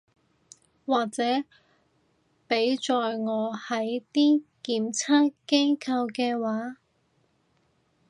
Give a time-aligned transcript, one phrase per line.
[0.87, 1.21] 或者
[2.49, 6.77] 畀在我係啲檢測機構嘅話